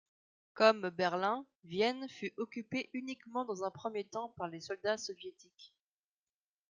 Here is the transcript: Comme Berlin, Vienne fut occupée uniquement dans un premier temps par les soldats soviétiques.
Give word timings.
Comme 0.55 0.89
Berlin, 0.89 1.45
Vienne 1.63 2.09
fut 2.09 2.33
occupée 2.37 2.89
uniquement 2.95 3.45
dans 3.45 3.63
un 3.63 3.69
premier 3.69 4.03
temps 4.03 4.29
par 4.35 4.47
les 4.47 4.59
soldats 4.59 4.97
soviétiques. 4.97 5.75